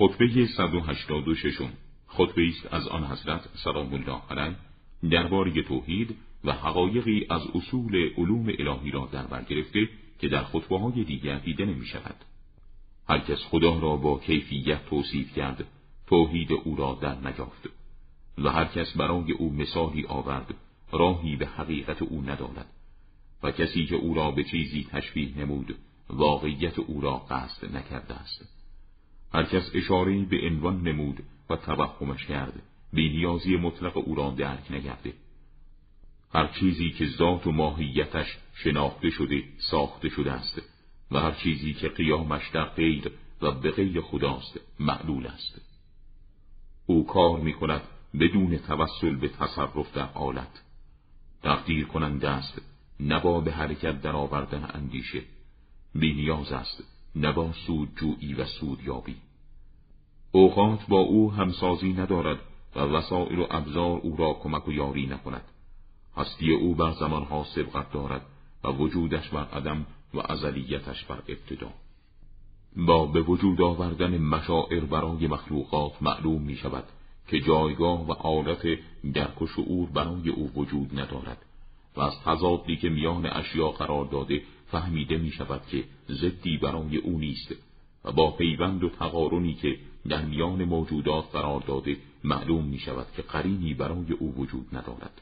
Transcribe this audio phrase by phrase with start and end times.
[0.00, 1.58] خطبه 186
[2.06, 4.56] خطبه است از آن حضرت سلام الله علیه
[5.10, 10.78] درباره توحید و حقایقی از اصول علوم الهی را در بر گرفته که در خطبه
[10.78, 12.14] های دیگر دیده نمی شود.
[13.08, 15.64] هر کس خدا را با کیفیت توصیف کرد
[16.06, 17.68] توحید او را در نجافت
[18.38, 20.54] و هر کس برای او مثالی آورد
[20.92, 22.66] راهی به حقیقت او ندارد
[23.42, 25.76] و کسی که او را به چیزی تشبیه نمود
[26.10, 28.59] واقعیت او را قصد نکرده است
[29.32, 32.62] هر کس اشاره به عنوان نمود و توهمش کرد
[32.92, 35.14] نیازی مطلق او را درک نگرده
[36.34, 40.62] هر چیزی که ذات و ماهیتش شناخته شده ساخته شده است
[41.10, 43.10] و هر چیزی که قیامش در غیر
[43.42, 45.60] و به غیر خداست معلول است.
[46.86, 47.82] او کار می کند
[48.20, 50.62] بدون توسل به تصرف در آلت
[51.42, 52.62] تقدیر کننده است
[53.00, 55.22] نبا به حرکت در آوردن اندیشه
[55.94, 59.16] نیاز است نبا سود جویی و سود یابی
[60.32, 62.38] اوقات با او همسازی ندارد
[62.76, 65.44] و وسائل و ابزار او را کمک و یاری نکند.
[66.16, 68.26] هستی او بر زمانها سبقت دارد
[68.64, 71.68] و وجودش بر عدم و ازلیتش بر ابتدا.
[72.76, 76.84] با به وجود آوردن مشاعر برای مخلوقات معلوم می شود
[77.28, 78.78] که جایگاه و عادت
[79.14, 81.44] درک و شعور برای او وجود ندارد
[81.96, 84.42] و از تضادی که میان اشیا قرار داده
[84.72, 87.54] فهمیده می شود که ضدی برای او نیست
[88.04, 89.76] و با پیوند و تقارنی که
[90.08, 95.20] در میان موجودات قرار داده معلوم می شود که قرینی برای او وجود ندارد.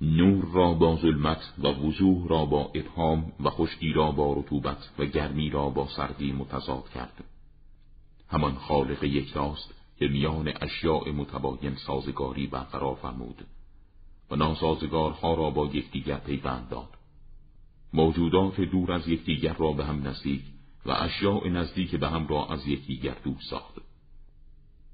[0.00, 5.04] نور را با ظلمت و وضوح را با ابهام و خشکی را با رطوبت و
[5.04, 7.24] گرمی را با سردی متضاد کرد.
[8.28, 13.46] همان خالق یکتاست که میان اشیاء متباین سازگاری برقرار فرمود
[14.30, 16.97] و ناسازگارها را با یکدیگر پیوند داد.
[17.92, 20.42] موجودات دور از یکدیگر را به هم نزدیک
[20.86, 23.74] و اشیاء نزدیک به هم را از یکدیگر دور ساخت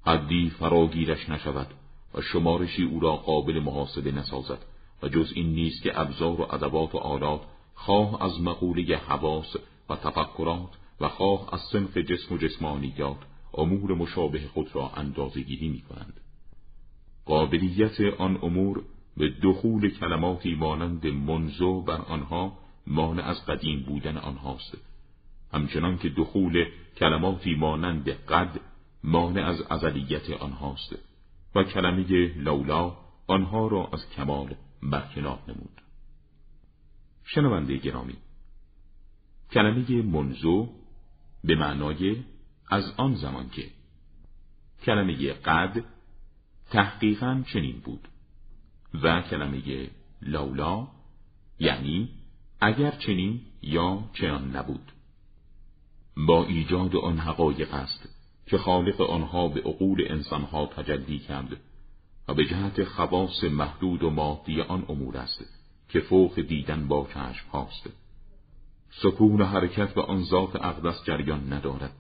[0.07, 1.67] حدی فراگیرش نشود
[2.15, 4.59] و شمارشی او را قابل محاسبه نسازد
[5.03, 7.41] و جز این نیست که ابزار و ادوات و آلات
[7.75, 9.57] خواه از مقوله حواس
[9.91, 13.19] و تفکرات و خواه از سنف جسم و جسمانیات
[13.55, 16.21] امور مشابه خود را اندازه گیری می کنند.
[17.27, 18.83] قابلیت آن امور
[19.17, 24.79] به دخول کلماتی مانند منزو بر آنها مانع از قدیم بودن آنهاست.
[25.53, 28.61] همچنان که دخول کلماتی مانند قد
[29.05, 30.97] مانع از ازلیت آنهاست
[31.55, 32.05] و کلمه
[32.37, 32.97] لولا
[33.27, 35.81] آنها را از کمال برکنار نمود.
[37.25, 38.17] شنونده گرامی
[39.51, 40.69] کلمه منزو
[41.45, 42.17] به معنای
[42.71, 43.71] از آن زمان که
[44.83, 45.85] کلمه قد
[46.71, 48.09] تحقیقا چنین بود
[49.03, 49.91] و کلمه
[50.23, 50.89] لولا
[51.59, 52.09] یعنی
[52.61, 54.93] اگر چنین یا چنان نبود.
[56.17, 58.09] با ایجاد آن حقایق است
[58.47, 61.57] که خالق آنها به عقول انسانها تجلی کرد
[62.29, 65.45] و به جهت خواص محدود و مادی آن امور است
[65.89, 67.91] که فوق دیدن با چشم هاست.
[68.91, 71.93] سکون و حرکت به آن ذات اقدس جریان ندارد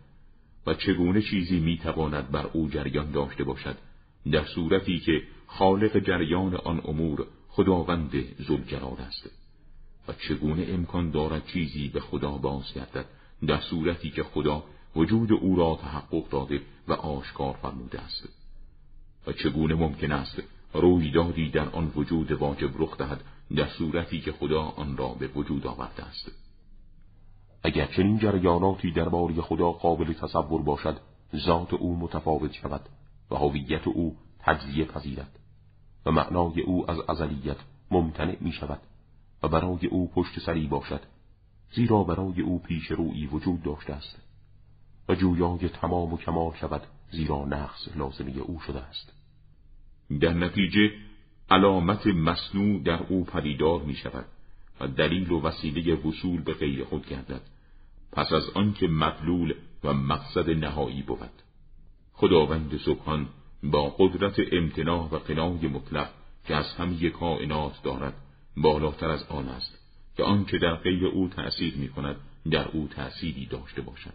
[0.66, 3.76] و چگونه چیزی می‌تواند بر او جریان داشته باشد
[4.32, 8.12] در صورتی که خالق جریان آن امور خداوند
[8.48, 9.43] زلجلال است.
[10.08, 13.06] و چگونه امکان دارد چیزی به خدا بازگردد
[13.46, 14.64] در صورتی که خدا
[14.96, 18.28] وجود او را تحقق داده و آشکار فرموده است.
[19.26, 23.24] و چگونه ممکن است رویدادی در آن وجود واجب رخ دهد
[23.56, 26.32] در صورتی که خدا آن را به وجود آورده است.
[27.62, 31.00] اگر چنین جریاناتی درباره خدا قابل تصور باشد
[31.36, 32.80] ذات او متفاوت شود
[33.30, 35.38] و هویت او تجزیه پذیرد
[36.06, 37.56] و معنای او از ازلیت
[37.90, 38.80] ممتنع می شود
[39.44, 41.00] و برای او پشت سری باشد
[41.72, 44.18] زیرا برای او پیش روی وجود داشته است
[45.08, 49.12] و جویای تمام و کمال شود زیرا نقص لازمی او شده است.
[50.20, 50.90] در نتیجه
[51.50, 54.24] علامت مصنوع در او پدیدار می شود
[54.80, 57.42] و دلیل و وسیله وصول به غیر خود گردد
[58.12, 61.42] پس از آنکه مدلول و مقصد نهایی بود.
[62.12, 63.28] خداوند سبحان
[63.62, 66.10] با قدرت امتناع و قنای مطلق
[66.46, 68.23] که از همه کائنات دارد
[68.56, 69.78] بالاتر از آن است
[70.16, 72.16] که آنچه در غیر او تأثیر می کند
[72.50, 74.14] در او تأثیری داشته باشد.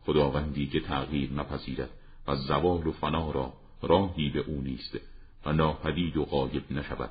[0.00, 1.90] خداوندی که تغییر نپذیرد
[2.28, 3.52] و زوال و فنا را
[3.82, 4.98] راهی به او نیست
[5.46, 7.10] و ناپدید و غایب نشود.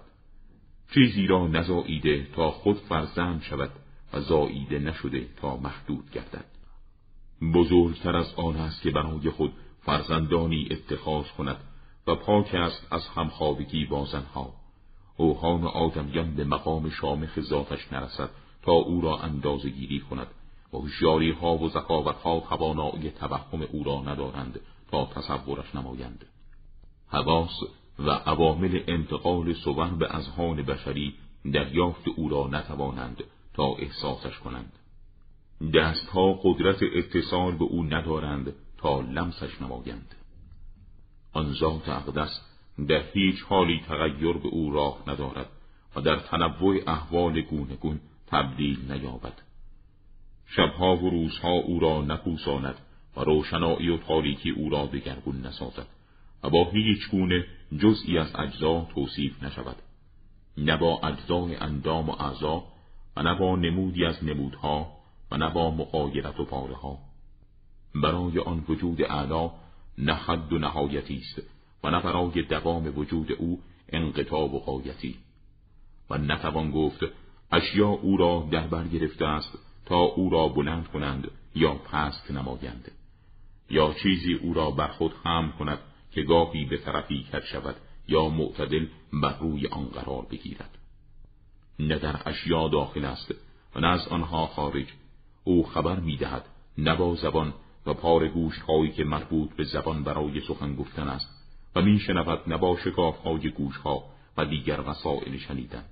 [0.93, 3.71] چیزی را نزاییده تا خود فرزند شود
[4.13, 6.45] و زاییده نشده تا محدود گردد.
[7.53, 11.57] بزرگتر از آن است که برای خود فرزندانی اتخاذ کند
[12.07, 14.60] و پاک است از همخوابگی با زنها.
[15.17, 18.29] اوهام آدمیان به مقام شامخ ذاتش نرسد
[18.63, 20.27] تا او را اندازه گیری کند.
[20.73, 24.59] و هوشیاری ها و ذکاوت ها توانایی توهم او را ندارند
[24.91, 26.25] تا تصورش نمایند.
[27.07, 27.59] حواس
[27.99, 31.13] و عوامل انتقال صور به اذهان بشری
[31.53, 33.23] دریافت او را نتوانند
[33.53, 34.71] تا احساسش کنند.
[35.73, 40.15] دستها قدرت اتصال به او ندارند تا لمسش نمایند.
[41.33, 42.41] آن ذات اقدس
[42.87, 45.49] در هیچ حالی تغییر به او راه ندارد
[45.95, 47.77] و در تنوع احوال گونه
[48.27, 49.33] تبدیل نیابد.
[50.45, 52.75] شبها و روزها او را نپوساند
[53.17, 55.87] و روشنایی و تاریکی او را دگرگون نسازد
[56.43, 57.45] و با هیچ گونه
[57.77, 59.75] جزئی از اجزا توصیف نشود.
[60.57, 62.63] نه با اجزای اندام و اعضا
[63.17, 64.91] و نه با نمودی از نمودها
[65.31, 66.97] و نه با مقایرت و پاره ها
[67.95, 69.51] برای آن وجود اعلا
[69.97, 71.41] نه حد و نهایتی است.
[71.83, 75.15] و نه برای دوام وجود او انقطاع و قایتی
[76.09, 76.99] و نتوان گفت
[77.51, 82.91] اشیا او را در بر گرفته است تا او را بلند کنند یا پست نمایند.
[83.69, 85.79] یا چیزی او را بر خود هم کند
[86.11, 87.75] که گاهی به طرفی کد شود
[88.07, 90.77] یا معتدل بر روی آن قرار بگیرد.
[91.79, 93.33] نه در اشیا داخل است
[93.75, 94.87] و نه از آنها خارج.
[95.43, 96.45] او خبر می‌دهد
[96.77, 97.53] نه با زبان
[97.85, 101.40] و پار گوش هایی که مربوط به زبان برای سخن گفتن است.
[101.75, 104.03] و میشنود نه با شکاف های گوش ها
[104.37, 105.83] و دیگر وسائل شنیدن.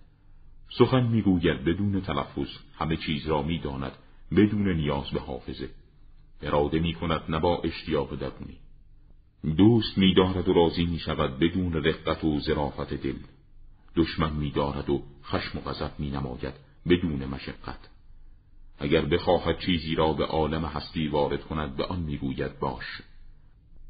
[0.77, 2.47] سخن می‌گوید بدون تلفظ
[2.79, 3.91] همه چیز را می‌داند
[4.31, 5.69] بدون نیاز به حافظه.
[6.41, 8.57] اراده می کند نبا اشتیاق درونی.
[9.57, 13.15] دوست میدارد و راضی می شود بدون رقت و زرافت دل.
[13.95, 16.53] دشمن میدارد و خشم و غضب می نماید
[16.89, 17.89] بدون مشقت.
[18.79, 22.85] اگر بخواهد چیزی را به عالم هستی وارد کند به آن می‌گوید باش.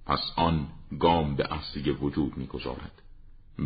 [0.10, 0.68] پس آن
[1.00, 3.02] گام به اصلی وجود می‌گذارد.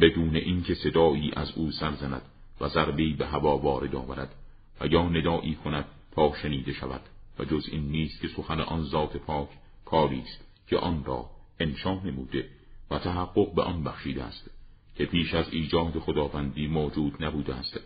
[0.02, 2.22] بدون اینکه صدایی از او سرزند
[2.62, 4.36] و ضربی به هوا وارد آورد
[4.82, 7.02] و یا ندایی کند تا شنیده شود
[7.40, 9.48] و جز این نیست که سخن آن ذات پاک
[9.86, 11.30] کاری است که آن را
[11.60, 12.50] انشا نموده
[12.92, 14.52] و تحقق به آن بخشیده است
[14.96, 17.80] که پیش از ایجاد خداوندی موجود نبوده است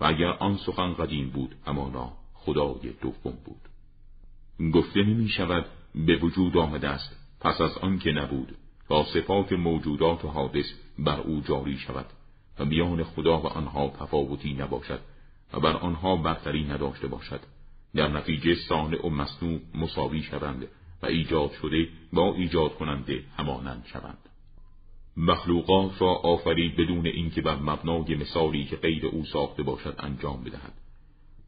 [0.00, 3.60] و اگر آن سخن قدیم بود همانا خدای دوم بود.
[4.72, 8.56] گفته نمی شود به وجود آمده است پس از آن که نبود
[8.88, 10.64] تا صفات موجودات و حادث
[10.98, 12.06] بر او جاری شود
[12.58, 15.00] و میان خدا و آنها تفاوتی نباشد
[15.52, 17.40] و بر آنها برتری نداشته باشد.
[17.94, 20.68] در نتیجه صانع و مصنوع مساوی شوند
[21.02, 24.18] و ایجاد شده با ایجاد کننده همانند شوند.
[25.16, 30.72] مخلوقات را آفرید بدون اینکه بر مبنای مثالی که غیر او ساخته باشد انجام بدهد.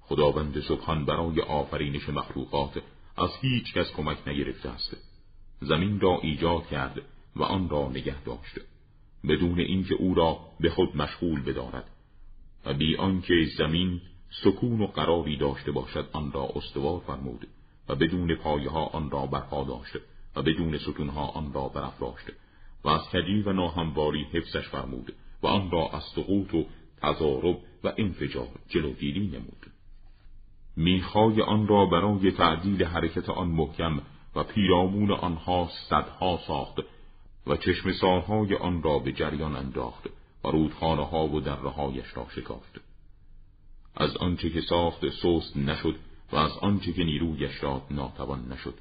[0.01, 2.83] خداوند سبحان برای آفرینش مخلوقات
[3.17, 5.14] از هیچ کس کمک نگرفته است.
[5.61, 7.01] زمین را ایجاد کرد
[7.37, 8.59] و آن را نگه داشت.
[9.29, 11.85] بدون اینکه او را به خود مشغول بدارد
[12.65, 14.01] و بی آنکه زمین
[14.45, 17.47] سکون و قراری داشته باشد آن را استوار فرمود
[17.89, 19.97] و بدون پایه ها آن را برپا داشت
[20.37, 22.27] و بدون ستونها آن را برافراشت
[22.85, 26.67] و از کجی و ناهمواری حفظش فرمود و آن را از سقوط و
[27.03, 29.67] تضارب و انفجار جلوگیری نمود.
[30.77, 34.01] میخای آن را برای تعدیل حرکت آن محکم
[34.37, 36.79] و پیرامون آنها صدها ساخت
[37.47, 40.07] و چشم سارهای آن را به جریان انداخت
[40.45, 42.81] و رودخانه ها و درهایش را شکافت.
[43.97, 45.97] از آنچه که ساخت سست نشد
[46.33, 48.75] و از آنچه که نیرویش را ناتوان نشد.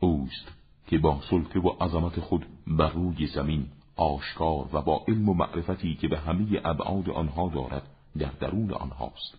[0.00, 0.52] اوست
[0.86, 5.94] که با سلطه و عظمت خود بر روی زمین آشکار و با علم و معرفتی
[5.94, 7.82] که به همه ابعاد آنها دارد
[8.18, 9.38] در درون آنهاست.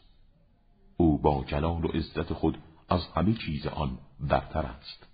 [0.98, 2.58] او با جلال و عزت خود
[2.89, 5.08] از همه چیز آن برتر است.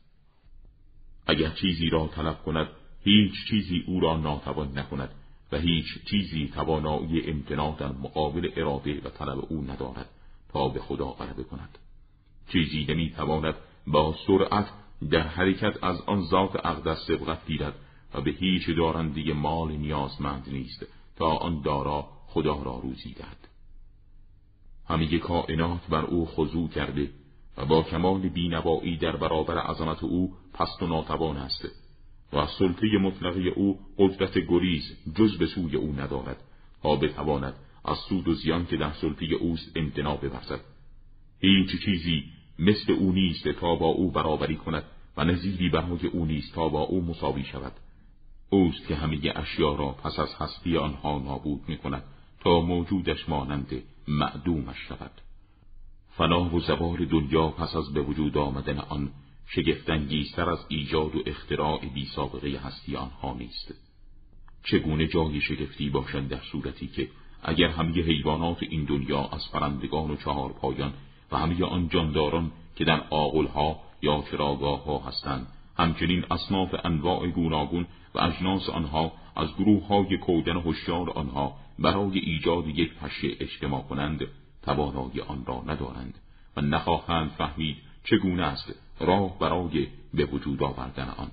[1.28, 2.68] اگر چیزی را طلب کند
[3.04, 5.10] هیچ چیزی او را ناتوان نکند
[5.52, 10.10] و هیچ چیزی توانایی امتناع در مقابل اراده و طلب او ندارد
[10.54, 11.78] تا به خدا غلبه کند.
[12.52, 13.56] چیزی نمی‌تواند
[13.88, 14.70] با سرعت
[15.12, 17.76] در حرکت از آن ذات اقدس سبقت گیرد
[18.14, 20.86] و به هیچ دارندگی مال نیازمند نیست
[21.16, 23.48] تا آن دارا خدا را روزی دهد.
[24.88, 27.10] همه کائنات بر او خضوع کرده
[27.58, 31.68] و با کمال بینوایی در برابر عظمت او پست و ناتوان است
[32.34, 36.38] و سلطه مطلقه او قدرت گریز جز به سوی او ندارد
[36.82, 37.54] تا بتواند
[37.86, 40.60] از سود و زیان که در سلطه اوست امتناع بورزد.
[41.40, 42.24] هیچ چیزی
[42.60, 44.84] مثل او نیست تا با او برابری کند
[45.18, 47.74] و نظیری برای او نیست تا با او مساوی شود.
[48.50, 52.04] اوست که همه اشیا را پس از هستی آنها نابود می کند
[52.40, 55.12] تا موجودش مانند معدومش شود.
[56.22, 59.10] فنا و زوال دنیا پس از به وجود آمدن آن
[59.48, 63.74] شگفتانگیزتر از ایجاد و اختراع بی سابقه هستی آنها نیست.
[64.64, 67.08] چگونه جای شگفتی باشند در صورتی که
[67.44, 70.94] اگر همه حیوانات این دنیا از پرندگان و چهار پایان
[71.32, 75.48] و همه آن جانداران که در آغلها یا چراگاه ها هستند
[75.78, 82.68] همچنین اصناف انواع گوناگون و اجناس آنها از گروه های کودن هوشیار آنها برای ایجاد
[82.68, 84.28] یک پشه اجتماع کنند
[84.64, 86.20] توانایی آن را ندارند
[86.58, 91.32] و نخواهند فهمید چگونه است راه برای به وجود آوردن آن.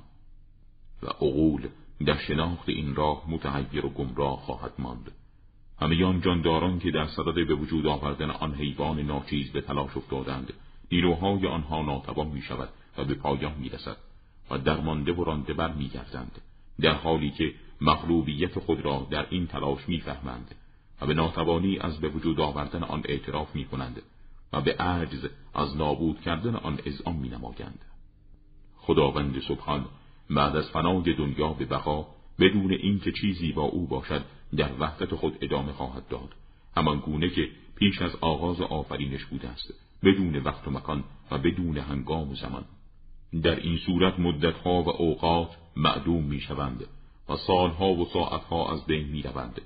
[1.03, 1.69] و عقول
[2.07, 5.11] در شناخت این راه متحیر و گمراه خواهد ماند.
[5.81, 10.53] همه آن جانداران که در صدد به وجود آوردن آن حیوان ناچیز به تلاش افتادند
[10.93, 12.69] نیروهای آنها ناتوان می شود
[12.99, 13.97] و به پایان می رسد
[14.51, 16.41] و درمانده و رانده بر می گردند
[16.81, 20.55] در حالی که مغلوبیت خود را در این تلاش می فهمند
[21.01, 24.03] و به ناتوانی از به وجود آوردن آن اعتراف می کنند
[24.53, 27.81] و به عجز از نابود کردن آن اذعان می نمایند.
[28.77, 29.85] خداوند سبحان
[30.31, 32.07] بعد از فنای دنیا به بقا
[32.39, 34.25] بدون اینکه چیزی با او باشد
[34.57, 36.35] در وحدت خود ادامه خواهد داد
[36.77, 41.79] همان گونه که پیش از آغاز آفرینش بوده است بدون وقت و مکان و بدون
[41.79, 42.65] هنگام و زمان
[43.43, 46.85] در این صورت مدتها و اوقات معدوم می شوند
[47.29, 49.61] و سالها و ساعتها از بین می روند.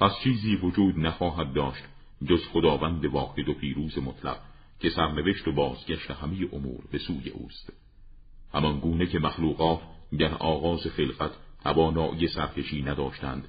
[0.00, 1.84] پس چیزی وجود نخواهد داشت
[2.28, 4.38] جز خداوند واحد و پیروز مطلق
[4.80, 7.72] که سرنوشت و بازگشت همه امور به سوی اوست.
[8.54, 9.80] همان گونه که مخلوقات
[10.18, 11.30] در آغاز خلقت
[11.62, 13.48] توانایی سرکشی نداشتند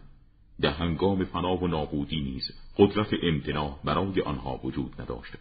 [0.61, 5.33] در هنگام فنا و نابودی نیز قدرت امتناع برای آنها وجود نداشت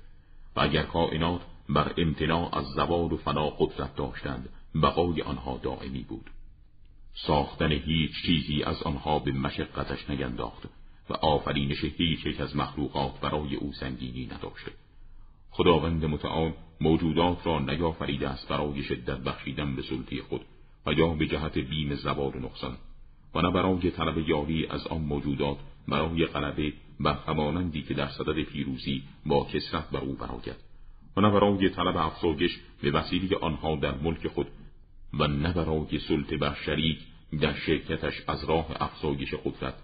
[0.56, 4.48] و اگر کائنات بر امتناع از زوال و فنا قدرت داشتند
[4.82, 6.30] بقای آنها دائمی بود.
[7.14, 10.79] ساختن هیچ چیزی از آنها به مشقتش نگنداخت
[11.10, 14.72] و آفرینش هیچ یک از مخلوقات برای او سنگینی نداشته.
[15.50, 20.40] خداوند متعال موجودات را نیافریده است برای شدت بخشیدن به سلطه خود
[20.86, 22.76] و یا به جهت بیم زوال و نقصان
[23.34, 25.56] و نه برای طلب یاری از آن موجودات
[25.88, 30.56] برای غلبه بر همانندی که در صدد پیروزی با کسرت بر او براید
[31.16, 34.46] و نه برای طلب افزایش به وسیله آنها در ملک خود
[35.14, 36.98] و نه برای سلطه بر شریک
[37.40, 39.74] در شرکتش از راه افزایش قدرت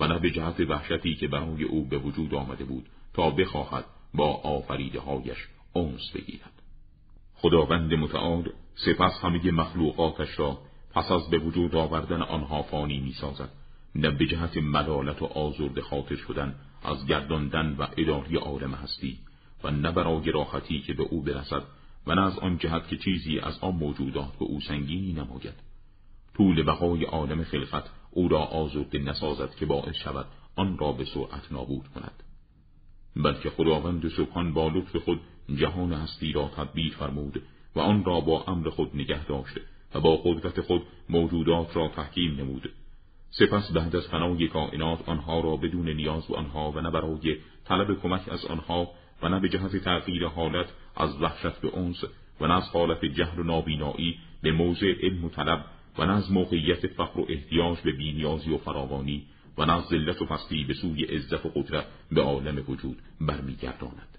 [0.00, 3.84] و نه به جهت وحشتی که برای او به وجود آمده بود تا بخواهد
[4.14, 5.38] با آفریده هایش
[5.72, 6.62] اونس بگیرد.
[7.34, 10.58] خداوند متعال سپس همه مخلوقاتش را
[10.94, 13.48] پس از به وجود آوردن آنها فانی می سازد
[13.94, 19.18] نه به جهت ملالت و آزرد خاطر شدن از گرداندن و اداری عالم هستی
[19.64, 21.62] و نه برای راحتی که به او برسد
[22.06, 25.54] و نه از آن جهت که چیزی از آن موجودات به او سنگینی نماید.
[26.36, 31.52] طول بقای عالم خلقت او را آزرده نسازد که باعث شود آن را به سرعت
[31.52, 32.22] نابود کند.
[33.16, 35.20] بلکه خداوند سبحان با لطف خود
[35.56, 37.42] جهان هستی را تدبیر فرمود
[37.76, 39.58] و آن را با امر خود نگه داشت
[39.94, 42.72] و با قدرت خود موجودات را تحکیم نمود.
[43.30, 48.00] سپس بعد از فنای کائنات آنها را بدون نیاز به آنها و نه برای طلب
[48.00, 48.90] کمک از آنها
[49.22, 50.66] و نه به جهت تغییر حالت
[50.96, 52.04] از وحشت به انس
[52.40, 55.64] و نه از حالت جهل و نابینایی به موضع علم و طلب
[55.98, 59.26] و نه از موقعیت فقر و احتیاج به بینیازی و فراوانی
[59.58, 64.18] و نه از ذلت و پستی به سوی عزت و قدرت به عالم وجود برمیگرداند.